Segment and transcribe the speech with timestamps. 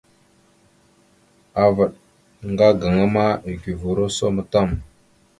[1.63, 1.91] Avaɗ
[2.49, 4.69] ŋga gaŋa ma eguvoróosom tam.